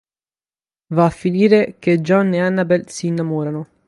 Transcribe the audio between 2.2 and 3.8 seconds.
e Annabel si innamorano.